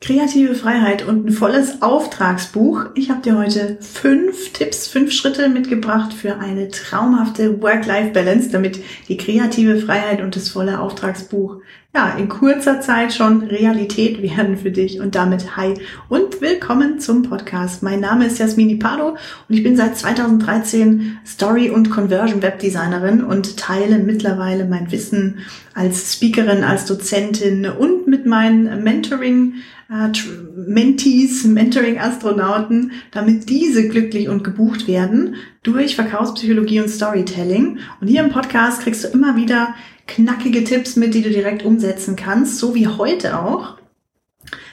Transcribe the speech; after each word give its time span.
Kreative 0.00 0.54
Freiheit 0.54 1.06
und 1.06 1.26
ein 1.26 1.32
volles 1.32 1.82
Auftragsbuch. 1.82 2.86
Ich 2.94 3.10
habe 3.10 3.20
dir 3.20 3.36
heute 3.36 3.78
fünf 3.80 4.52
Tipps, 4.52 4.86
fünf 4.86 5.10
Schritte 5.10 5.48
mitgebracht 5.48 6.14
für 6.14 6.36
eine 6.36 6.68
traumhafte 6.68 7.60
Work-Life-Balance, 7.60 8.50
damit 8.50 8.80
die 9.08 9.16
kreative 9.16 9.78
Freiheit 9.78 10.20
und 10.20 10.36
das 10.36 10.50
volle 10.50 10.80
Auftragsbuch 10.80 11.56
ja 11.94 12.10
in 12.18 12.28
kurzer 12.28 12.80
Zeit 12.80 13.14
schon 13.14 13.42
Realität 13.42 14.22
werden 14.22 14.58
für 14.58 14.70
dich. 14.70 15.00
Und 15.00 15.14
damit 15.14 15.56
hi 15.56 15.74
und 16.08 16.40
willkommen 16.40 17.00
zum 17.00 17.22
Podcast. 17.22 17.82
Mein 17.82 18.00
Name 18.00 18.26
ist 18.26 18.38
Jasmini 18.38 18.76
Pardo 18.76 19.10
und 19.10 19.54
ich 19.54 19.62
bin 19.62 19.76
seit 19.76 19.96
2013 19.96 21.18
Story- 21.26 21.70
und 21.70 21.90
Conversion-Webdesignerin 21.90 23.24
und 23.24 23.56
teile 23.56 23.98
mittlerweile 23.98 24.66
mein 24.66 24.92
Wissen 24.92 25.38
als 25.74 26.12
Speakerin, 26.14 26.62
als 26.62 26.84
Dozentin 26.84 27.66
und 27.66 28.06
mit 28.06 28.26
meinen 28.26 28.84
Mentoring- 28.84 29.54
äh, 29.90 30.10
Mentees, 30.54 31.44
Mentoring-Astronauten, 31.44 32.92
damit 33.10 33.48
diese 33.48 33.88
glücklich 33.88 34.28
und 34.28 34.44
gebucht 34.44 34.86
werden 34.86 35.36
durch 35.62 35.96
Verkaufspsychologie 35.96 36.80
und 36.80 36.90
Storytelling. 36.90 37.78
Und 37.98 38.08
hier 38.08 38.22
im 38.22 38.30
Podcast 38.30 38.82
kriegst 38.82 39.04
du 39.04 39.08
immer 39.08 39.36
wieder 39.36 39.74
knackige 40.08 40.64
Tipps 40.64 40.96
mit, 40.96 41.14
die 41.14 41.22
du 41.22 41.30
direkt 41.30 41.64
umsetzen 41.64 42.16
kannst, 42.16 42.58
so 42.58 42.74
wie 42.74 42.88
heute 42.88 43.38
auch. 43.38 43.78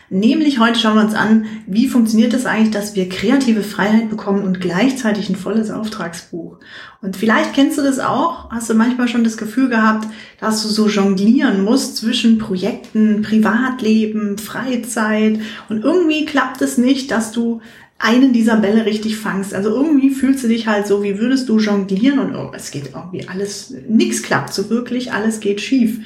Nämlich 0.09 0.59
heute 0.59 0.79
schauen 0.79 0.95
wir 0.95 1.03
uns 1.03 1.15
an, 1.15 1.45
wie 1.65 1.87
funktioniert 1.87 2.33
es 2.33 2.43
das 2.43 2.51
eigentlich, 2.51 2.71
dass 2.71 2.95
wir 2.95 3.09
kreative 3.09 3.63
Freiheit 3.63 4.09
bekommen 4.09 4.43
und 4.43 4.61
gleichzeitig 4.61 5.29
ein 5.29 5.35
volles 5.35 5.71
Auftragsbuch. 5.71 6.59
Und 7.01 7.17
vielleicht 7.17 7.53
kennst 7.53 7.79
du 7.79 7.81
das 7.81 7.99
auch, 7.99 8.51
hast 8.51 8.69
du 8.69 8.75
manchmal 8.75 9.07
schon 9.07 9.23
das 9.23 9.35
Gefühl 9.35 9.67
gehabt, 9.67 10.07
dass 10.39 10.61
du 10.61 10.69
so 10.69 10.87
jonglieren 10.87 11.63
musst 11.63 11.97
zwischen 11.97 12.37
Projekten, 12.37 13.23
Privatleben, 13.23 14.37
Freizeit 14.37 15.39
und 15.69 15.83
irgendwie 15.83 16.25
klappt 16.25 16.61
es 16.61 16.77
nicht, 16.77 17.09
dass 17.09 17.31
du 17.31 17.61
einen 17.97 18.33
dieser 18.33 18.57
Bälle 18.57 18.85
richtig 18.85 19.17
fangst. 19.17 19.53
Also 19.53 19.69
irgendwie 19.69 20.09
fühlst 20.09 20.43
du 20.43 20.47
dich 20.47 20.67
halt 20.67 20.85
so, 20.87 21.01
wie 21.03 21.17
würdest 21.19 21.47
du 21.49 21.59
jonglieren 21.59 22.19
und 22.19 22.35
oh, 22.35 22.51
es 22.53 22.71
geht 22.71 22.91
irgendwie 22.93 23.27
alles, 23.27 23.73
nichts 23.87 24.21
klappt 24.21 24.53
so 24.53 24.69
wirklich, 24.69 25.13
alles 25.13 25.39
geht 25.39 25.61
schief. 25.61 25.99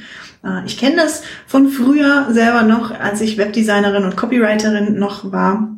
Äh, 0.43 0.65
ich 0.65 0.77
kenne 0.77 0.97
das 0.97 1.23
von 1.47 1.69
früher 1.69 2.27
selber 2.31 2.63
noch, 2.63 2.91
als 2.91 3.21
ich 3.21 3.37
Webdesignerin 3.37 4.03
und 4.03 4.15
Copywriterin 4.15 4.99
noch 4.99 5.31
war. 5.31 5.75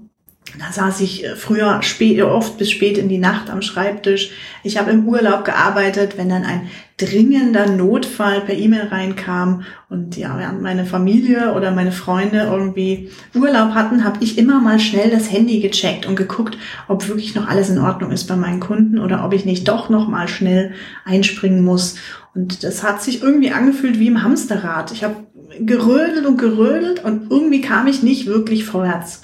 Da 0.59 0.71
saß 0.71 0.99
ich 1.01 1.23
äh, 1.23 1.35
früher 1.35 1.81
spät, 1.81 2.21
oft 2.21 2.57
bis 2.57 2.71
spät 2.71 2.97
in 2.97 3.07
die 3.07 3.19
Nacht 3.19 3.49
am 3.49 3.61
Schreibtisch. 3.61 4.31
Ich 4.63 4.77
habe 4.77 4.91
im 4.91 5.07
Urlaub 5.07 5.45
gearbeitet, 5.45 6.17
wenn 6.17 6.29
dann 6.29 6.43
ein 6.43 6.69
dringender 6.97 7.67
Notfall 7.67 8.41
per 8.41 8.55
E-Mail 8.55 8.87
reinkam 8.87 9.63
und 9.89 10.17
ja, 10.17 10.37
während 10.37 10.61
meine 10.61 10.85
Familie 10.85 11.53
oder 11.53 11.71
meine 11.71 11.91
Freunde 11.91 12.49
irgendwie 12.51 13.09
Urlaub 13.33 13.73
hatten, 13.73 14.03
habe 14.03 14.23
ich 14.23 14.37
immer 14.37 14.59
mal 14.59 14.79
schnell 14.79 15.09
das 15.09 15.31
Handy 15.31 15.61
gecheckt 15.61 16.05
und 16.05 16.15
geguckt, 16.15 16.57
ob 16.87 17.07
wirklich 17.07 17.33
noch 17.33 17.47
alles 17.47 17.69
in 17.69 17.79
Ordnung 17.79 18.11
ist 18.11 18.27
bei 18.27 18.35
meinen 18.35 18.59
Kunden 18.59 18.99
oder 18.99 19.25
ob 19.25 19.33
ich 19.33 19.45
nicht 19.45 19.67
doch 19.67 19.89
noch 19.89 20.07
mal 20.07 20.27
schnell 20.27 20.73
einspringen 21.05 21.63
muss. 21.63 21.95
Und 22.35 22.63
das 22.63 22.83
hat 22.83 23.01
sich 23.01 23.23
irgendwie 23.23 23.51
angefühlt 23.51 23.99
wie 23.99 24.07
im 24.07 24.21
Hamsterrad. 24.21 24.91
Ich 24.91 25.03
habe 25.03 25.15
gerödelt 25.59 26.25
und 26.25 26.37
gerödelt 26.37 27.03
und 27.03 27.31
irgendwie 27.31 27.61
kam 27.61 27.87
ich 27.87 28.03
nicht 28.03 28.27
wirklich 28.27 28.65
vorwärts. 28.65 29.23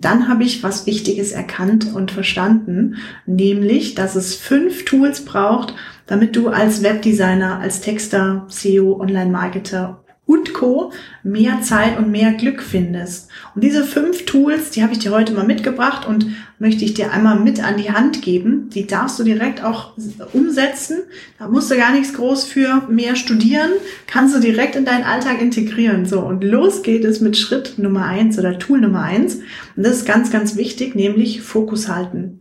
Dann 0.00 0.28
habe 0.28 0.42
ich 0.42 0.62
was 0.62 0.86
Wichtiges 0.86 1.32
erkannt 1.32 1.94
und 1.94 2.10
verstanden, 2.10 2.96
nämlich, 3.26 3.94
dass 3.94 4.16
es 4.16 4.34
fünf 4.34 4.84
Tools 4.84 5.24
braucht, 5.24 5.74
damit 6.06 6.36
du 6.36 6.48
als 6.48 6.82
Webdesigner, 6.82 7.60
als 7.60 7.80
Texter, 7.80 8.46
SEO, 8.48 9.00
Online-Marketer 9.00 10.03
und 10.26 10.54
Co. 10.54 10.90
mehr 11.22 11.60
Zeit 11.60 11.98
und 11.98 12.10
mehr 12.10 12.32
Glück 12.32 12.62
findest. 12.62 13.28
Und 13.54 13.62
diese 13.62 13.84
fünf 13.84 14.24
Tools, 14.24 14.70
die 14.70 14.82
habe 14.82 14.94
ich 14.94 14.98
dir 14.98 15.10
heute 15.10 15.34
mal 15.34 15.46
mitgebracht 15.46 16.06
und 16.06 16.26
möchte 16.58 16.84
ich 16.84 16.94
dir 16.94 17.12
einmal 17.12 17.38
mit 17.38 17.62
an 17.62 17.76
die 17.76 17.92
Hand 17.92 18.22
geben. 18.22 18.70
Die 18.70 18.86
darfst 18.86 19.18
du 19.18 19.24
direkt 19.24 19.62
auch 19.62 19.92
umsetzen. 20.32 21.02
Da 21.38 21.48
musst 21.48 21.70
du 21.70 21.76
gar 21.76 21.92
nichts 21.92 22.14
groß 22.14 22.44
für 22.44 22.82
mehr 22.88 23.16
studieren. 23.16 23.70
Kannst 24.06 24.34
du 24.34 24.40
direkt 24.40 24.76
in 24.76 24.86
deinen 24.86 25.04
Alltag 25.04 25.42
integrieren. 25.42 26.06
So, 26.06 26.20
und 26.20 26.42
los 26.42 26.82
geht 26.82 27.04
es 27.04 27.20
mit 27.20 27.36
Schritt 27.36 27.78
Nummer 27.78 28.06
eins 28.06 28.38
oder 28.38 28.58
Tool 28.58 28.80
Nummer 28.80 29.02
eins. 29.02 29.36
Und 29.76 29.84
das 29.84 29.98
ist 29.98 30.06
ganz, 30.06 30.30
ganz 30.30 30.56
wichtig, 30.56 30.94
nämlich 30.94 31.42
Fokus 31.42 31.88
halten. 31.88 32.40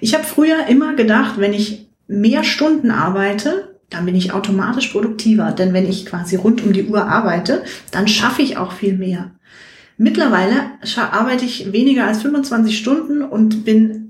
Ich 0.00 0.14
habe 0.14 0.24
früher 0.24 0.66
immer 0.66 0.94
gedacht, 0.94 1.34
wenn 1.38 1.52
ich 1.52 1.88
mehr 2.08 2.42
Stunden 2.42 2.90
arbeite, 2.90 3.71
dann 3.92 4.06
bin 4.06 4.14
ich 4.14 4.32
automatisch 4.32 4.88
produktiver. 4.88 5.52
Denn 5.52 5.72
wenn 5.72 5.88
ich 5.88 6.06
quasi 6.06 6.36
rund 6.36 6.64
um 6.64 6.72
die 6.72 6.86
Uhr 6.86 7.06
arbeite, 7.06 7.62
dann 7.90 8.08
schaffe 8.08 8.42
ich 8.42 8.56
auch 8.56 8.72
viel 8.72 8.96
mehr. 8.96 9.30
Mittlerweile 9.98 10.54
arbeite 10.96 11.44
ich 11.44 11.72
weniger 11.72 12.06
als 12.06 12.22
25 12.22 12.76
Stunden 12.76 13.22
und 13.22 13.64
bin 13.64 14.02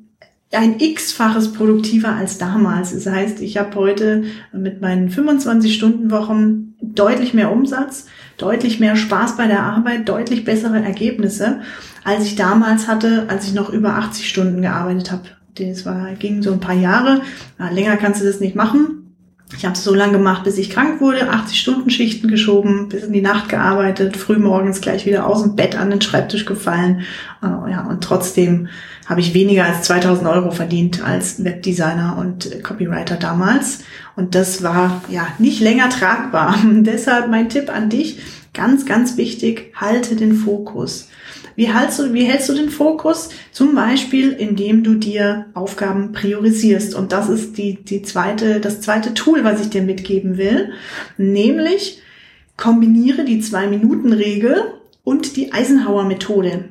ein 0.53 0.81
x-faches 0.81 1.53
produktiver 1.53 2.15
als 2.15 2.39
damals. 2.39 2.93
Das 2.93 3.07
heißt, 3.07 3.41
ich 3.41 3.57
habe 3.57 3.75
heute 3.75 4.25
mit 4.53 4.81
meinen 4.81 5.09
25-Stunden-Wochen 5.09 6.75
deutlich 6.83 7.33
mehr 7.33 7.51
Umsatz, 7.51 8.07
deutlich 8.37 8.81
mehr 8.81 8.97
Spaß 8.97 9.37
bei 9.37 9.47
der 9.47 9.63
Arbeit, 9.63 10.09
deutlich 10.09 10.45
bessere 10.45 10.83
Ergebnisse, 10.83 11.61
als 12.05 12.27
ich 12.27 12.37
damals 12.37 12.87
hatte, 12.87 13.27
als 13.29 13.47
ich 13.47 13.55
noch 13.55 13.71
über 13.71 13.95
80 13.95 14.29
Stunden 14.29 14.63
gearbeitet 14.63 15.11
habe. 15.11 15.23
Das 15.55 15.87
war, 15.87 16.13
ging 16.15 16.43
so 16.43 16.53
ein 16.53 16.61
paar 16.61 16.75
Jahre. 16.75 17.23
länger 17.71 17.97
kannst 17.97 18.21
du 18.21 18.27
das 18.27 18.41
nicht 18.41 18.57
machen. 18.57 19.02
Ich 19.57 19.65
habe 19.65 19.75
es 19.75 19.85
so 19.85 19.95
lange 19.95 20.15
gemacht, 20.15 20.45
bis 20.45 20.59
ich 20.59 20.71
krank 20.71 21.01
wurde, 21.01 21.29
80 21.29 21.61
Stunden 21.61 21.91
Schichten 21.91 22.29
geschoben, 22.29 22.89
bis 22.89 23.05
in 23.05 23.13
die 23.13 23.21
Nacht 23.21 23.49
gearbeitet, 23.49 24.17
früh 24.17 24.39
morgens 24.39 24.81
gleich 24.81 25.05
wieder 25.07 25.27
aus 25.27 25.43
dem 25.43 25.57
Bett 25.57 25.77
an 25.77 25.91
den 25.91 26.01
Schreibtisch 26.01 26.47
gefallen. 26.47 27.03
Uh, 27.43 27.69
ja, 27.69 27.87
und 27.89 28.03
trotzdem 28.03 28.69
habe 29.07 29.21
ich 29.21 29.35
weniger 29.35 29.67
als 29.67 29.83
2000 29.83 30.27
Euro 30.29 30.53
verdient 30.53 31.05
als 31.05 31.45
Webdesigner 31.45 32.17
und 32.19 32.63
Copywriter 32.63 33.17
damals. 33.17 33.81
Und 34.17 34.35
das 34.35 34.63
war 34.63 35.03
ja 35.09 35.27
nicht 35.39 35.61
länger 35.61 35.91
tragbar. 35.91 36.57
Deshalb 36.65 37.29
mein 37.29 37.49
Tipp 37.49 37.69
an 37.75 37.91
dich, 37.91 38.21
ganz, 38.55 38.87
ganz 38.87 39.17
wichtig, 39.17 39.73
halte 39.79 40.17
den 40.17 40.35
Fokus. 40.35 41.09
Wie 41.57 41.73
hältst 41.73 41.99
du, 41.99 42.13
wie 42.13 42.25
hältst 42.25 42.49
du 42.49 42.55
den 42.55 42.71
Fokus? 42.71 43.31
Zum 43.53 43.75
Beispiel, 43.75 44.33
indem 44.33 44.83
du 44.83 44.95
dir 44.95 45.47
Aufgaben 45.55 46.13
priorisierst. 46.13 46.95
Und 46.95 47.13
das 47.13 47.29
ist 47.29 47.59
die, 47.59 47.83
die 47.83 48.03
zweite, 48.03 48.61
das 48.61 48.81
zweite 48.81 49.15
Tool, 49.15 49.45
was 49.45 49.61
ich 49.61 49.71
dir 49.71 49.83
mitgeben 49.83 50.37
will. 50.37 50.73
Nämlich, 51.19 52.01
kombiniere 52.57 53.25
die 53.25 53.41
Zwei-Minuten-Regel 53.41 54.57
und 55.05 55.37
die 55.37 55.53
Eisenhower-Methode. 55.53 56.65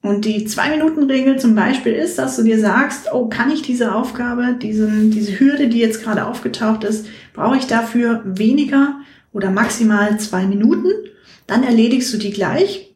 Und 0.00 0.24
die 0.24 0.44
Zwei-Minuten-Regel 0.44 1.38
zum 1.38 1.54
Beispiel 1.54 1.92
ist, 1.92 2.18
dass 2.18 2.36
du 2.36 2.42
dir 2.42 2.58
sagst, 2.58 3.08
oh, 3.12 3.28
kann 3.28 3.50
ich 3.50 3.62
diese 3.62 3.94
Aufgabe, 3.94 4.56
diesen, 4.60 5.10
diese 5.10 5.38
Hürde, 5.38 5.68
die 5.68 5.78
jetzt 5.78 6.02
gerade 6.02 6.26
aufgetaucht 6.26 6.84
ist, 6.84 7.06
brauche 7.34 7.56
ich 7.56 7.66
dafür 7.66 8.22
weniger 8.24 9.00
oder 9.32 9.50
maximal 9.50 10.18
zwei 10.18 10.46
Minuten? 10.46 10.88
Dann 11.46 11.64
erledigst 11.64 12.12
du 12.12 12.18
die 12.18 12.30
gleich 12.30 12.87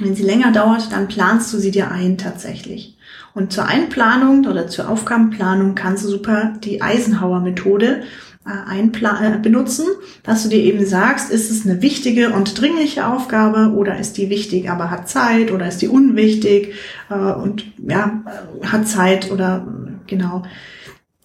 wenn 0.00 0.14
sie 0.14 0.22
länger 0.22 0.52
dauert, 0.52 0.92
dann 0.92 1.08
planst 1.08 1.52
du 1.52 1.58
sie 1.58 1.70
dir 1.70 1.90
ein 1.90 2.18
tatsächlich. 2.18 2.96
Und 3.34 3.52
zur 3.52 3.66
Einplanung 3.66 4.46
oder 4.46 4.68
zur 4.68 4.88
Aufgabenplanung 4.88 5.74
kannst 5.74 6.04
du 6.04 6.08
super 6.08 6.54
die 6.62 6.82
Eisenhower-Methode 6.82 8.02
äh, 8.48 9.38
benutzen, 9.38 9.86
dass 10.22 10.42
du 10.42 10.48
dir 10.48 10.58
eben 10.58 10.84
sagst, 10.86 11.30
ist 11.30 11.50
es 11.50 11.66
eine 11.66 11.82
wichtige 11.82 12.30
und 12.30 12.60
dringliche 12.60 13.06
Aufgabe 13.06 13.74
oder 13.76 13.98
ist 13.98 14.16
die 14.16 14.30
wichtig, 14.30 14.70
aber 14.70 14.90
hat 14.90 15.08
Zeit 15.08 15.52
oder 15.52 15.68
ist 15.68 15.82
die 15.82 15.88
unwichtig 15.88 16.74
äh, 17.10 17.14
und 17.14 17.64
ja, 17.86 18.22
hat 18.62 18.88
Zeit 18.88 19.30
oder 19.30 19.66
genau. 20.06 20.42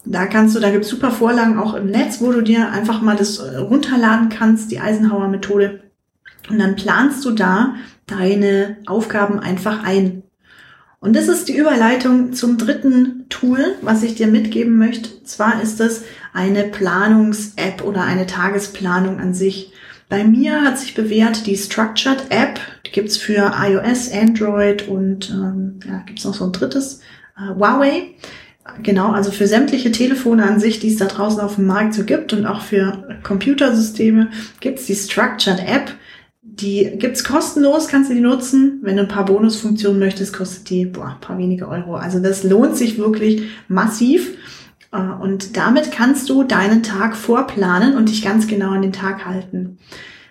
Da 0.05 0.25
kannst 0.25 0.55
du, 0.55 0.59
da 0.59 0.69
gibt's 0.69 0.89
super 0.89 1.11
Vorlagen 1.11 1.57
auch 1.57 1.75
im 1.75 1.87
Netz, 1.87 2.19
wo 2.19 2.31
du 2.31 2.41
dir 2.41 2.69
einfach 2.71 3.01
mal 3.01 3.15
das 3.15 3.41
runterladen 3.41 4.27
kannst, 4.27 4.69
die 4.69 4.81
Eisenhower-Methode. 4.81 5.79
Und 6.49 6.59
dann 6.59 6.75
planst 6.75 7.23
du 7.23 7.31
da 7.31 7.75
deine 8.07 8.77
Aufgaben 8.85 9.39
einfach 9.39 9.83
ein. 9.83 10.23
Und 10.99 11.17
das 11.17 11.27
ist 11.27 11.49
die 11.49 11.57
Überleitung 11.57 12.31
zum 12.31 12.57
dritten 12.57 13.25
Tool, 13.27 13.75
was 13.81 14.03
ich 14.03 14.15
dir 14.15 14.27
mitgeben 14.27 14.77
möchte. 14.77 15.23
zwar 15.25 15.61
ist 15.61 15.81
das 15.81 16.03
eine 16.33 16.63
Planungs-App 16.63 17.83
oder 17.83 18.03
eine 18.03 18.25
Tagesplanung 18.25 19.19
an 19.19 19.33
sich. 19.33 19.73
Bei 20.07 20.23
mir 20.23 20.61
hat 20.61 20.79
sich 20.79 20.95
bewährt 20.95 21.45
die 21.45 21.57
Structured 21.57 22.27
App. 22.29 22.59
Die 22.85 22.91
gibt's 22.91 23.17
für 23.17 23.51
iOS, 23.57 24.11
Android 24.13 24.87
und 24.87 25.29
ähm, 25.29 25.79
ja, 25.85 26.03
gibt's 26.05 26.23
noch 26.23 26.35
so 26.35 26.45
ein 26.45 26.53
drittes, 26.53 27.01
äh, 27.37 27.53
Huawei. 27.53 28.11
Genau, 28.81 29.11
also 29.11 29.31
für 29.31 29.47
sämtliche 29.47 29.91
Telefone 29.91 30.45
an 30.45 30.59
sich, 30.59 30.79
die 30.79 30.87
es 30.87 30.97
da 30.97 31.05
draußen 31.05 31.41
auf 31.41 31.55
dem 31.55 31.65
Markt 31.65 31.95
so 31.95 32.05
gibt 32.05 32.31
und 32.31 32.45
auch 32.45 32.61
für 32.61 33.19
Computersysteme 33.23 34.29
gibt's 34.61 34.85
die 34.85 34.95
Structured 34.95 35.59
App. 35.59 35.91
Die 36.55 36.97
gibt's 36.97 37.23
kostenlos, 37.23 37.87
kannst 37.87 38.11
du 38.11 38.13
die 38.13 38.21
nutzen. 38.21 38.79
Wenn 38.83 38.97
du 38.97 39.03
ein 39.03 39.07
paar 39.07 39.25
Bonusfunktionen 39.25 39.97
möchtest, 39.97 40.33
kostet 40.33 40.69
die 40.69 40.85
boah, 40.85 41.15
ein 41.15 41.19
paar 41.19 41.37
wenige 41.39 41.67
Euro. 41.67 41.95
Also 41.95 42.19
das 42.19 42.43
lohnt 42.43 42.77
sich 42.77 42.99
wirklich 42.99 43.43
massiv. 43.67 44.37
Äh, 44.91 44.97
und 44.97 45.57
damit 45.57 45.91
kannst 45.91 46.29
du 46.29 46.43
deinen 46.43 46.83
Tag 46.83 47.15
vorplanen 47.15 47.95
und 47.95 48.09
dich 48.09 48.23
ganz 48.23 48.45
genau 48.45 48.69
an 48.69 48.83
den 48.83 48.93
Tag 48.93 49.25
halten. 49.25 49.79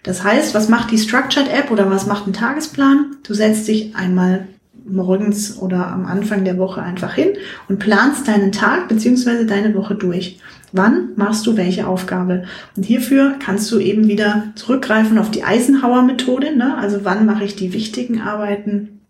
Das 0.05 0.23
heißt, 0.23 0.55
was 0.55 0.69
macht 0.69 0.93
die 0.93 0.99
Structured 0.99 1.49
App 1.49 1.73
oder 1.73 1.91
was 1.91 2.07
macht 2.07 2.29
ein 2.29 2.33
Tagesplan? 2.33 3.17
Du 3.25 3.35
setzt 3.35 3.67
dich 3.67 3.97
einmal 3.97 4.47
morgens 4.87 5.59
oder 5.59 5.89
am 5.89 6.07
Anfang 6.07 6.45
der 6.45 6.59
Woche 6.59 6.83
einfach 6.83 7.15
hin 7.15 7.31
und 7.69 7.79
planst 7.79 8.29
deinen 8.29 8.53
Tag 8.53 8.89
beziehungsweise 8.89 9.47
deine 9.47 9.75
Woche 9.75 9.95
durch. 9.95 10.39
Wann 10.73 11.11
machst 11.17 11.47
du 11.47 11.57
welche 11.57 11.87
Aufgabe? 11.87 12.45
Und 12.77 12.85
hierfür 12.85 13.35
kannst 13.39 13.71
du 13.71 13.79
eben 13.79 14.09
wieder 14.09 14.45
zurückgreifen 14.55 15.19
auf 15.19 15.31
die 15.31 15.45
Eisenhower-Methode. 15.45 16.57
Ne? 16.57 16.77
Also 16.79 17.05
wann 17.05 17.27
mache 17.27 17.45
ich 17.45 17.57
die 17.57 17.75
wichtigen 17.75 18.21
Arbeiten? 18.21 19.01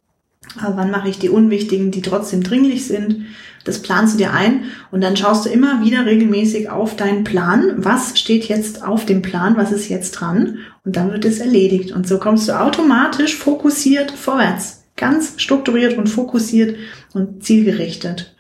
Äh, 0.58 0.72
wann 0.74 0.90
mache 0.90 1.08
ich 1.08 1.18
die 1.18 1.28
unwichtigen, 1.28 1.92
die 1.92 2.02
trotzdem 2.02 2.42
dringlich 2.42 2.86
sind? 2.86 3.26
Das 3.64 3.80
planst 3.80 4.14
du 4.14 4.18
dir 4.18 4.32
ein 4.32 4.64
und 4.90 5.02
dann 5.04 5.16
schaust 5.16 5.46
du 5.46 5.50
immer 5.50 5.84
wieder 5.84 6.04
regelmäßig 6.04 6.68
auf 6.68 6.96
deinen 6.96 7.22
Plan. 7.22 7.74
Was 7.76 8.18
steht 8.18 8.46
jetzt 8.46 8.82
auf 8.82 9.06
dem 9.06 9.22
Plan? 9.22 9.56
Was 9.56 9.70
ist 9.70 9.88
jetzt 9.88 10.12
dran? 10.12 10.58
Und 10.84 10.96
dann 10.96 11.12
wird 11.12 11.24
es 11.24 11.38
erledigt. 11.38 11.92
Und 11.92 12.08
so 12.08 12.18
kommst 12.18 12.48
du 12.48 12.58
automatisch 12.60 13.36
fokussiert 13.36 14.10
vorwärts. 14.10 14.81
Ganz 14.96 15.34
strukturiert 15.40 15.96
und 15.98 16.08
fokussiert 16.08 16.76
und 17.14 17.44
zielgerichtet. 17.44 18.34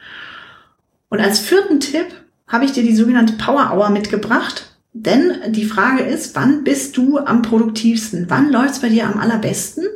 Und 1.08 1.20
als 1.20 1.40
vierten 1.40 1.80
Tipp 1.80 2.06
habe 2.46 2.64
ich 2.64 2.72
dir 2.72 2.82
die 2.82 2.94
sogenannte 2.94 3.34
Power 3.34 3.70
Hour 3.72 3.90
mitgebracht. 3.90 4.76
Denn 4.92 5.52
die 5.52 5.64
Frage 5.64 6.02
ist, 6.02 6.36
wann 6.36 6.64
bist 6.64 6.96
du 6.98 7.18
am 7.18 7.42
produktivsten? 7.42 8.26
Wann 8.28 8.52
läuft's 8.52 8.80
bei 8.80 8.90
dir 8.90 9.06
am 9.06 9.18
allerbesten? 9.18 9.86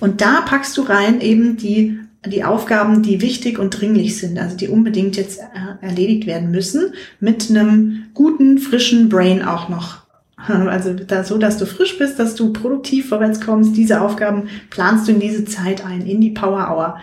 Und 0.00 0.22
da 0.22 0.40
packst 0.40 0.76
du 0.78 0.82
rein 0.82 1.20
eben 1.20 1.58
die, 1.58 2.00
die 2.24 2.44
Aufgaben, 2.44 3.02
die 3.02 3.20
wichtig 3.20 3.58
und 3.58 3.78
dringlich 3.78 4.16
sind, 4.16 4.38
also 4.38 4.56
die 4.56 4.68
unbedingt 4.68 5.16
jetzt 5.16 5.40
erledigt 5.82 6.26
werden 6.26 6.50
müssen, 6.50 6.94
mit 7.20 7.50
einem 7.50 8.06
guten, 8.14 8.58
frischen 8.58 9.10
Brain 9.10 9.42
auch 9.42 9.68
noch. 9.68 10.06
Also 10.70 10.94
da, 10.94 11.24
so, 11.24 11.38
dass 11.38 11.58
du 11.58 11.66
frisch 11.66 11.98
bist, 11.98 12.18
dass 12.18 12.34
du 12.34 12.52
produktiv 12.52 13.08
vorwärts 13.08 13.40
kommst. 13.40 13.76
Diese 13.76 14.00
Aufgaben 14.00 14.48
planst 14.70 15.08
du 15.08 15.12
in 15.12 15.20
diese 15.20 15.44
Zeit 15.44 15.84
ein, 15.84 16.06
in 16.06 16.20
die 16.20 16.30
Power 16.30 16.70
Hour 16.70 17.00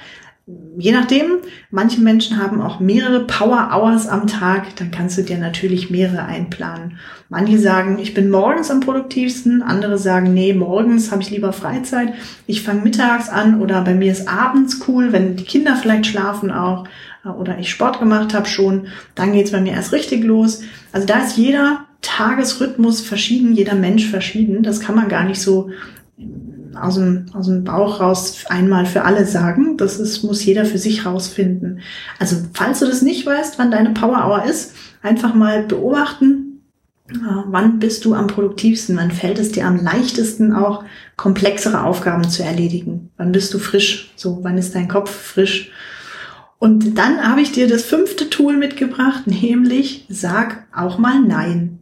je 0.77 0.93
nachdem, 0.93 1.39
manche 1.71 1.99
Menschen 1.99 2.41
haben 2.41 2.61
auch 2.61 2.79
mehrere 2.79 3.25
Power 3.25 3.69
Hours 3.73 4.07
am 4.07 4.27
Tag, 4.27 4.75
dann 4.77 4.91
kannst 4.91 5.17
du 5.17 5.23
dir 5.23 5.37
natürlich 5.37 5.89
mehrere 5.89 6.23
einplanen. 6.23 6.99
Manche 7.27 7.59
sagen, 7.59 7.99
ich 7.99 8.13
bin 8.13 8.29
morgens 8.29 8.71
am 8.71 8.79
produktivsten, 8.79 9.61
andere 9.61 9.97
sagen, 9.97 10.33
nee, 10.33 10.53
morgens 10.53 11.11
habe 11.11 11.21
ich 11.21 11.31
lieber 11.31 11.51
Freizeit, 11.51 12.13
ich 12.45 12.63
fange 12.63 12.81
mittags 12.81 13.27
an 13.27 13.61
oder 13.61 13.81
bei 13.81 13.93
mir 13.93 14.11
ist 14.11 14.29
abends 14.29 14.79
cool, 14.87 15.11
wenn 15.11 15.35
die 15.35 15.43
Kinder 15.43 15.75
vielleicht 15.75 16.05
schlafen 16.05 16.51
auch 16.51 16.87
äh, 17.25 17.29
oder 17.29 17.57
ich 17.59 17.69
Sport 17.69 17.99
gemacht 17.99 18.33
habe 18.33 18.47
schon, 18.47 18.87
dann 19.15 19.33
geht's 19.33 19.51
bei 19.51 19.59
mir 19.59 19.73
erst 19.73 19.91
richtig 19.91 20.23
los. 20.23 20.61
Also 20.93 21.05
da 21.05 21.19
ist 21.19 21.35
jeder 21.35 21.86
Tagesrhythmus 22.07 23.01
verschieden, 23.01 23.53
jeder 23.53 23.75
Mensch 23.75 24.07
verschieden. 24.07 24.63
Das 24.63 24.79
kann 24.79 24.95
man 24.95 25.09
gar 25.09 25.25
nicht 25.25 25.41
so 25.41 25.69
aus 26.79 26.95
dem, 26.95 27.25
aus 27.33 27.47
dem 27.47 27.65
Bauch 27.65 27.99
raus 27.99 28.45
einmal 28.47 28.85
für 28.85 29.03
alle 29.03 29.25
sagen. 29.25 29.75
Das 29.75 29.99
ist, 29.99 30.23
muss 30.23 30.45
jeder 30.45 30.63
für 30.63 30.77
sich 30.77 31.05
rausfinden. 31.05 31.81
Also, 32.17 32.37
falls 32.53 32.79
du 32.79 32.85
das 32.85 33.01
nicht 33.01 33.25
weißt, 33.25 33.59
wann 33.59 33.71
deine 33.71 33.91
Power 33.91 34.25
Hour 34.25 34.45
ist, 34.45 34.73
einfach 35.01 35.35
mal 35.35 35.63
beobachten. 35.63 36.61
Äh, 37.09 37.15
wann 37.47 37.79
bist 37.79 38.05
du 38.05 38.13
am 38.13 38.27
produktivsten? 38.27 38.95
Wann 38.95 39.11
fällt 39.11 39.37
es 39.37 39.51
dir 39.51 39.65
am 39.65 39.83
leichtesten 39.83 40.53
auch, 40.53 40.85
komplexere 41.17 41.83
Aufgaben 41.83 42.29
zu 42.29 42.41
erledigen? 42.41 43.09
Wann 43.17 43.33
bist 43.33 43.53
du 43.53 43.59
frisch? 43.59 44.11
So, 44.15 44.39
wann 44.43 44.57
ist 44.57 44.75
dein 44.75 44.87
Kopf 44.87 45.11
frisch? 45.11 45.71
Und 46.59 46.97
dann 46.97 47.27
habe 47.27 47.41
ich 47.41 47.51
dir 47.51 47.67
das 47.67 47.83
fünfte 47.83 48.29
Tool 48.29 48.57
mitgebracht, 48.57 49.27
nämlich 49.27 50.05
sag 50.09 50.65
auch 50.75 50.97
mal 50.97 51.19
Nein. 51.19 51.79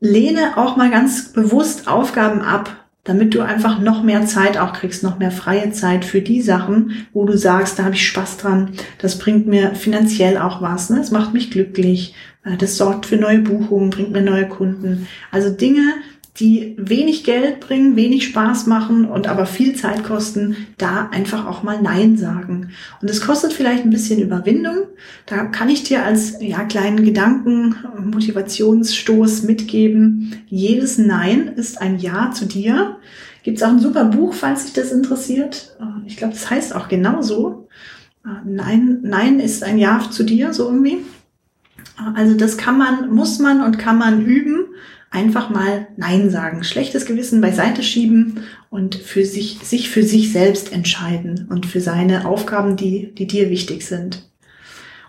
Lehne 0.00 0.56
auch 0.56 0.76
mal 0.76 0.90
ganz 0.90 1.32
bewusst 1.32 1.88
Aufgaben 1.88 2.42
ab, 2.42 2.86
damit 3.04 3.34
du 3.34 3.40
einfach 3.40 3.78
noch 3.78 4.02
mehr 4.02 4.26
Zeit 4.26 4.58
auch 4.58 4.72
kriegst, 4.72 5.02
noch 5.02 5.18
mehr 5.18 5.30
freie 5.30 5.70
Zeit 5.70 6.04
für 6.04 6.20
die 6.20 6.42
Sachen, 6.42 7.06
wo 7.12 7.24
du 7.24 7.36
sagst, 7.36 7.78
da 7.78 7.84
habe 7.84 7.94
ich 7.94 8.06
Spaß 8.06 8.38
dran, 8.38 8.72
das 8.98 9.18
bringt 9.18 9.46
mir 9.46 9.74
finanziell 9.74 10.38
auch 10.38 10.60
was, 10.60 10.90
ne? 10.90 10.98
das 10.98 11.12
macht 11.12 11.32
mich 11.32 11.50
glücklich, 11.50 12.14
das 12.58 12.76
sorgt 12.76 13.06
für 13.06 13.16
neue 13.16 13.38
Buchungen, 13.38 13.90
bringt 13.90 14.12
mir 14.12 14.22
neue 14.22 14.48
Kunden. 14.48 15.06
Also 15.30 15.50
Dinge, 15.50 15.94
die 16.38 16.74
wenig 16.78 17.24
Geld 17.24 17.60
bringen, 17.60 17.96
wenig 17.96 18.24
Spaß 18.24 18.66
machen 18.66 19.06
und 19.06 19.26
aber 19.26 19.46
viel 19.46 19.74
Zeit 19.74 20.04
kosten, 20.04 20.56
da 20.76 21.08
einfach 21.10 21.46
auch 21.46 21.62
mal 21.62 21.80
Nein 21.80 22.18
sagen. 22.18 22.70
Und 23.00 23.10
es 23.10 23.22
kostet 23.22 23.54
vielleicht 23.54 23.84
ein 23.84 23.90
bisschen 23.90 24.20
Überwindung. 24.20 24.76
Da 25.24 25.46
kann 25.46 25.70
ich 25.70 25.84
dir 25.84 26.04
als 26.04 26.36
ja, 26.40 26.64
kleinen 26.64 27.04
Gedanken, 27.04 27.76
Motivationsstoß 28.12 29.44
mitgeben. 29.44 30.42
Jedes 30.48 30.98
Nein 30.98 31.48
ist 31.56 31.80
ein 31.80 31.98
Ja 31.98 32.30
zu 32.32 32.44
dir. 32.44 32.96
Gibt 33.42 33.58
es 33.58 33.62
auch 33.62 33.70
ein 33.70 33.80
super 33.80 34.04
Buch, 34.04 34.34
falls 34.34 34.64
sich 34.64 34.72
das 34.74 34.92
interessiert. 34.92 35.76
Ich 36.04 36.16
glaube, 36.16 36.34
das 36.34 36.50
heißt 36.50 36.74
auch 36.74 36.88
genauso. 36.88 37.68
Nein, 38.44 38.98
Nein 39.02 39.40
ist 39.40 39.62
ein 39.62 39.78
Ja 39.78 40.02
zu 40.10 40.24
dir, 40.24 40.52
so 40.52 40.64
irgendwie. 40.64 40.98
Also 42.14 42.34
das 42.34 42.58
kann 42.58 42.76
man, 42.76 43.14
muss 43.14 43.38
man 43.38 43.62
und 43.62 43.78
kann 43.78 43.96
man 43.96 44.26
üben 44.26 44.66
einfach 45.16 45.48
mal 45.48 45.88
Nein 45.96 46.30
sagen, 46.30 46.62
schlechtes 46.62 47.06
Gewissen 47.06 47.40
beiseite 47.40 47.82
schieben 47.82 48.44
und 48.68 48.94
für 48.94 49.24
sich, 49.24 49.58
sich 49.62 49.88
für 49.88 50.02
sich 50.02 50.30
selbst 50.30 50.72
entscheiden 50.72 51.48
und 51.50 51.64
für 51.64 51.80
seine 51.80 52.26
Aufgaben, 52.26 52.76
die, 52.76 53.14
die 53.14 53.26
dir 53.26 53.48
wichtig 53.48 53.86
sind. 53.86 54.28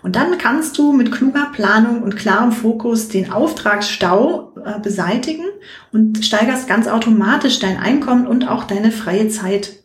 Und 0.02 0.16
dann 0.16 0.38
kannst 0.38 0.78
du 0.78 0.94
mit 0.94 1.12
kluger 1.12 1.52
Planung 1.52 2.04
und 2.04 2.16
klarem 2.16 2.54
Fokus 2.54 3.10
den 3.10 3.34
Auftragsstau 3.34 4.54
äh, 4.64 4.80
beseitigen 4.80 5.44
und 5.92 6.24
steigerst 6.24 6.70
ganz 6.70 6.88
automatisch 6.88 7.60
dein 7.60 7.78
Einkommen 7.78 8.28
und 8.28 8.48
auch 8.48 8.64
deine 8.64 8.92
freie 8.92 9.28
Zeit. 9.28 9.84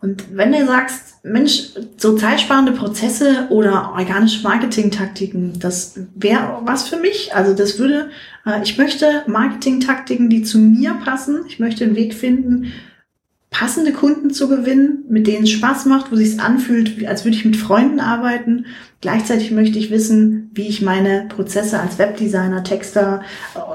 Und 0.00 0.36
wenn 0.36 0.52
du 0.52 0.64
sagst, 0.64 1.24
Mensch, 1.24 1.70
so 1.96 2.16
zeitsparende 2.16 2.72
Prozesse 2.72 3.48
oder 3.50 3.92
organische 3.96 4.42
Marketing-Taktiken, 4.44 5.58
das 5.58 5.98
wäre 6.14 6.60
was 6.64 6.88
für 6.88 6.98
mich. 6.98 7.34
Also 7.34 7.54
das 7.54 7.78
würde, 7.78 8.10
äh, 8.46 8.62
ich 8.62 8.78
möchte 8.78 9.24
Marketing-Taktiken, 9.26 10.30
die 10.30 10.42
zu 10.42 10.58
mir 10.58 10.94
passen. 11.04 11.40
Ich 11.48 11.58
möchte 11.58 11.84
einen 11.84 11.96
Weg 11.96 12.14
finden, 12.14 12.72
passende 13.50 13.92
Kunden 13.92 14.30
zu 14.30 14.48
gewinnen, 14.48 15.04
mit 15.08 15.26
denen 15.26 15.44
es 15.44 15.50
Spaß 15.50 15.86
macht, 15.86 16.12
wo 16.12 16.16
sich 16.16 16.28
es 16.28 16.38
anfühlt, 16.38 17.04
als 17.06 17.24
würde 17.24 17.36
ich 17.36 17.44
mit 17.44 17.56
Freunden 17.56 17.98
arbeiten. 17.98 18.66
Gleichzeitig 19.00 19.50
möchte 19.50 19.78
ich 19.78 19.90
wissen, 19.90 20.50
wie 20.54 20.68
ich 20.68 20.82
meine 20.82 21.26
Prozesse 21.28 21.80
als 21.80 21.98
Webdesigner, 21.98 22.62
Texter, 22.62 23.22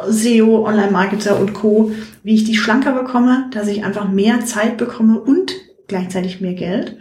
SEO, 0.07 0.65
Online-Marketer 0.65 1.37
und 1.39 1.53
Co., 1.53 1.91
wie 2.23 2.35
ich 2.35 2.43
die 2.45 2.55
schlanker 2.55 2.93
bekomme, 2.93 3.49
dass 3.51 3.67
ich 3.67 3.83
einfach 3.83 4.09
mehr 4.09 4.45
Zeit 4.45 4.77
bekomme 4.77 5.19
und 5.19 5.51
gleichzeitig 5.87 6.41
mehr 6.41 6.53
Geld, 6.53 6.97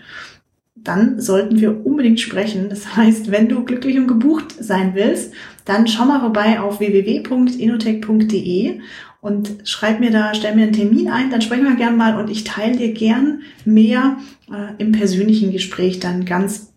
dann 0.75 1.21
sollten 1.21 1.61
wir 1.61 1.85
unbedingt 1.87 2.19
sprechen. 2.21 2.69
Das 2.69 2.97
heißt, 2.97 3.31
wenn 3.31 3.49
du 3.49 3.65
glücklich 3.65 3.97
und 3.99 4.09
gebucht 4.09 4.53
sein 4.59 4.95
willst, 4.95 5.33
dann 5.65 5.87
schau 5.87 6.05
mal 6.05 6.19
vorbei 6.21 6.61
auf 6.61 6.81
www.inotech.de 6.81 8.81
und 9.21 9.55
schreib 9.65 10.01
mir 10.01 10.11
da, 10.11 10.35
stell 10.35 10.57
mir 10.57 10.65
einen 10.65 10.73
Termin 10.73 11.09
ein, 11.09 11.31
dann 11.31 11.43
sprechen 11.43 11.65
wir 11.65 11.77
gern 11.77 11.97
mal 11.97 12.21
und 12.21 12.29
ich 12.29 12.43
teile 12.45 12.77
dir 12.77 12.93
gern 12.93 13.43
mehr 13.65 14.19
äh, 14.51 14.75
im 14.79 14.93
persönlichen 14.93 15.53
Gespräch 15.53 16.01
dann 16.01 16.25
ganz 16.25 16.73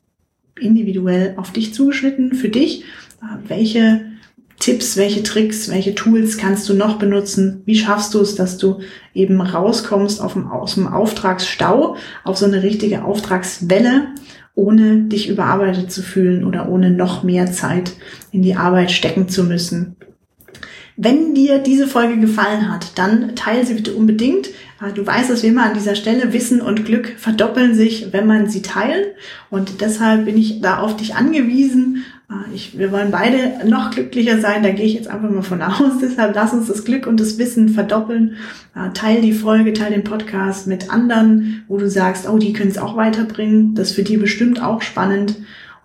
individuell 0.59 1.33
auf 1.37 1.51
dich 1.51 1.73
zugeschnitten 1.73 2.33
für 2.33 2.49
dich, 2.49 2.83
äh, 3.21 3.37
welche 3.47 4.05
Tipps, 4.65 4.97
welche 4.97 5.21
Tricks, 5.21 5.69
welche 5.69 5.93
Tools 5.93 6.39
kannst 6.39 6.67
du 6.67 6.73
noch 6.73 6.97
benutzen? 6.97 7.61
Wie 7.65 7.77
schaffst 7.77 8.15
du 8.15 8.19
es, 8.19 8.33
dass 8.33 8.57
du 8.57 8.79
eben 9.13 9.39
rauskommst 9.39 10.23
dem, 10.33 10.47
aus 10.47 10.73
dem 10.73 10.87
Auftragsstau, 10.87 11.97
auf 12.23 12.37
so 12.37 12.47
eine 12.47 12.63
richtige 12.63 13.03
Auftragswelle, 13.03 14.07
ohne 14.55 15.03
dich 15.03 15.29
überarbeitet 15.29 15.91
zu 15.91 16.01
fühlen 16.01 16.43
oder 16.43 16.67
ohne 16.67 16.89
noch 16.89 17.21
mehr 17.21 17.51
Zeit 17.51 17.93
in 18.31 18.41
die 18.41 18.55
Arbeit 18.55 18.89
stecken 18.89 19.29
zu 19.29 19.43
müssen? 19.43 19.97
Wenn 20.97 21.35
dir 21.35 21.59
diese 21.59 21.85
Folge 21.85 22.17
gefallen 22.17 22.71
hat, 22.71 22.97
dann 22.97 23.35
teile 23.35 23.67
sie 23.67 23.75
bitte 23.75 23.93
unbedingt. 23.93 24.49
Ah, 24.79 24.89
du 24.89 25.05
weißt 25.05 25.29
es 25.29 25.43
wie 25.43 25.47
immer 25.47 25.65
an 25.65 25.75
dieser 25.75 25.93
Stelle, 25.93 26.33
Wissen 26.33 26.61
und 26.61 26.85
Glück 26.85 27.13
verdoppeln 27.17 27.75
sich, 27.75 28.13
wenn 28.13 28.25
man 28.25 28.49
sie 28.49 28.63
teilt. 28.63 29.13
Und 29.51 29.81
deshalb 29.81 30.25
bin 30.25 30.37
ich 30.37 30.61
da 30.61 30.79
auf 30.79 30.95
dich 30.97 31.13
angewiesen, 31.13 32.03
ich, 32.53 32.77
wir 32.77 32.91
wollen 32.91 33.11
beide 33.11 33.67
noch 33.69 33.91
glücklicher 33.91 34.39
sein, 34.39 34.63
da 34.63 34.71
gehe 34.71 34.85
ich 34.85 34.93
jetzt 34.93 35.07
einfach 35.07 35.29
mal 35.29 35.43
von 35.43 35.61
aus. 35.61 35.99
Deshalb 36.01 36.35
lass 36.35 36.53
uns 36.53 36.67
das 36.67 36.85
Glück 36.85 37.05
und 37.05 37.19
das 37.19 37.37
Wissen 37.37 37.69
verdoppeln. 37.69 38.37
Ah, 38.73 38.89
teil 38.89 39.21
die 39.21 39.33
Folge, 39.33 39.73
teil 39.73 39.91
den 39.91 40.03
Podcast 40.03 40.65
mit 40.65 40.89
anderen, 40.89 41.63
wo 41.67 41.77
du 41.77 41.89
sagst, 41.89 42.27
oh, 42.27 42.37
die 42.37 42.53
können 42.53 42.71
es 42.71 42.77
auch 42.77 42.95
weiterbringen. 42.95 43.75
Das 43.75 43.89
ist 43.89 43.95
für 43.95 44.03
die 44.03 44.17
bestimmt 44.17 44.61
auch 44.61 44.81
spannend. 44.81 45.35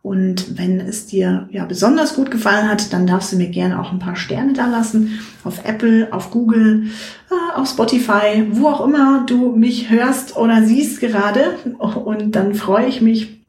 Und 0.02 0.56
wenn 0.56 0.80
es 0.80 1.06
dir 1.06 1.46
ja 1.50 1.66
besonders 1.66 2.14
gut 2.14 2.30
gefallen 2.30 2.68
hat, 2.68 2.90
dann 2.94 3.06
darfst 3.06 3.32
du 3.32 3.36
mir 3.36 3.48
gerne 3.48 3.78
auch 3.78 3.92
ein 3.92 3.98
paar 3.98 4.16
Sterne 4.16 4.54
da 4.54 4.66
lassen. 4.66 5.20
Auf 5.44 5.66
Apple, 5.66 6.08
auf 6.10 6.30
Google, 6.30 6.84
ah, 7.28 7.60
auf 7.60 7.68
Spotify, 7.68 8.46
wo 8.50 8.68
auch 8.68 8.86
immer 8.86 9.26
du 9.26 9.54
mich 9.54 9.90
hörst 9.90 10.38
oder 10.38 10.62
siehst 10.62 11.00
gerade. 11.00 11.56
Und 11.78 12.34
dann 12.34 12.54
freue 12.54 12.86
ich 12.86 13.02
mich, 13.02 13.39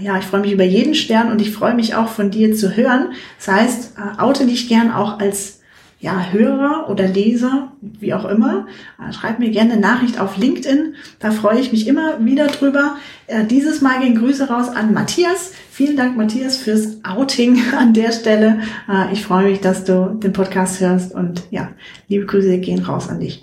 ja, 0.00 0.18
ich 0.18 0.24
freue 0.24 0.40
mich 0.40 0.52
über 0.52 0.64
jeden 0.64 0.94
Stern 0.94 1.30
und 1.30 1.40
ich 1.40 1.50
freue 1.50 1.74
mich 1.74 1.94
auch 1.94 2.08
von 2.08 2.30
dir 2.30 2.54
zu 2.54 2.76
hören. 2.76 3.12
Das 3.38 3.48
heißt, 3.48 3.92
äh, 3.98 4.22
oute 4.22 4.46
dich 4.46 4.68
gern 4.68 4.90
auch 4.90 5.18
als 5.18 5.60
ja, 6.00 6.32
Hörer 6.32 6.88
oder 6.88 7.06
Leser, 7.06 7.72
wie 7.80 8.12
auch 8.12 8.24
immer, 8.24 8.66
äh, 8.98 9.12
schreib 9.12 9.38
mir 9.38 9.50
gerne 9.50 9.74
eine 9.74 9.80
Nachricht 9.80 10.18
auf 10.18 10.36
LinkedIn. 10.36 10.94
Da 11.20 11.30
freue 11.30 11.60
ich 11.60 11.70
mich 11.70 11.86
immer 11.86 12.24
wieder 12.24 12.48
drüber. 12.48 12.96
Äh, 13.28 13.44
dieses 13.44 13.82
Mal 13.82 14.00
gehen 14.00 14.16
Grüße 14.16 14.48
raus 14.48 14.68
an 14.68 14.92
Matthias. 14.92 15.52
Vielen 15.70 15.96
Dank, 15.96 16.16
Matthias, 16.16 16.56
fürs 16.56 17.04
Outing 17.04 17.60
an 17.78 17.94
der 17.94 18.12
Stelle. 18.12 18.60
Ich 19.12 19.24
freue 19.24 19.50
mich, 19.50 19.60
dass 19.60 19.84
du 19.84 20.18
den 20.22 20.32
Podcast 20.32 20.80
hörst 20.80 21.14
und 21.14 21.44
ja, 21.50 21.70
liebe 22.08 22.26
Grüße 22.26 22.58
gehen 22.58 22.84
raus 22.84 23.08
an 23.08 23.20
dich. 23.20 23.42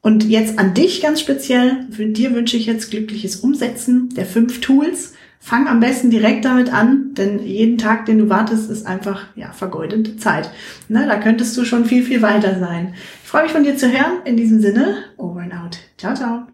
Und 0.00 0.24
jetzt 0.24 0.58
an 0.58 0.72
dich 0.72 1.02
ganz 1.02 1.20
speziell. 1.20 1.86
Für 1.90 2.06
dir 2.06 2.32
wünsche 2.32 2.56
ich 2.56 2.66
jetzt 2.66 2.90
glückliches 2.90 3.36
Umsetzen 3.36 4.08
der 4.14 4.24
fünf 4.24 4.60
Tools. 4.60 5.14
Fang 5.40 5.66
am 5.68 5.80
besten 5.80 6.10
direkt 6.10 6.44
damit 6.44 6.72
an, 6.72 7.14
denn 7.14 7.38
jeden 7.38 7.78
Tag, 7.78 8.06
den 8.06 8.18
du 8.18 8.28
wartest, 8.28 8.70
ist 8.70 8.86
einfach 8.86 9.26
ja, 9.36 9.52
vergeudete 9.52 10.16
Zeit. 10.16 10.50
Ne, 10.88 11.06
da 11.06 11.16
könntest 11.16 11.56
du 11.56 11.64
schon 11.64 11.84
viel, 11.84 12.02
viel 12.02 12.22
weiter 12.22 12.58
sein. 12.58 12.94
Ich 13.22 13.28
freue 13.28 13.44
mich 13.44 13.52
von 13.52 13.64
dir 13.64 13.76
zu 13.76 13.90
hören. 13.90 14.22
In 14.24 14.36
diesem 14.36 14.60
Sinne, 14.60 15.04
over 15.16 15.40
and 15.40 15.54
out. 15.54 15.78
Ciao, 15.96 16.14
ciao. 16.14 16.42